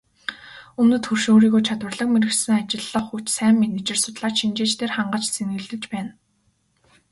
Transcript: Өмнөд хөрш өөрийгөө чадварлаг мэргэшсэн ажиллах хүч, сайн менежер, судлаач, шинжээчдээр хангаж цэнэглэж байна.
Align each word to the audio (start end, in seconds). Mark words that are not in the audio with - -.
Өмнөд 0.81 1.03
хөрш 1.07 1.23
өөрийгөө 1.33 1.61
чадварлаг 1.67 2.09
мэргэшсэн 2.13 2.53
ажиллах 2.59 3.05
хүч, 3.09 3.25
сайн 3.37 3.55
менежер, 3.61 3.97
судлаач, 4.01 4.35
шинжээчдээр 4.39 4.91
хангаж 4.95 5.23
цэнэглэж 5.35 5.83
байна. 5.93 6.11